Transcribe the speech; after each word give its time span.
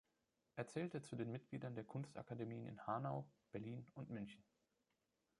Er 0.55 0.65
zählte 0.65 1.03
zu 1.03 1.15
den 1.15 1.31
Mitgliedern 1.31 1.75
der 1.75 1.83
Kunstakademien 1.83 2.65
in 2.65 2.87
Hanau, 2.87 3.29
Berlin 3.51 3.85
und 3.93 4.09
München. 4.09 4.43